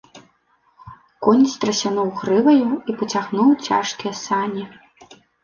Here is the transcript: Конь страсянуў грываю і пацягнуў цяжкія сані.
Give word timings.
Конь 1.27 1.43
страсянуў 1.55 2.09
грываю 2.21 2.65
і 2.71 2.91
пацягнуў 3.03 3.49
цяжкія 3.67 4.13
сані. 4.25 4.63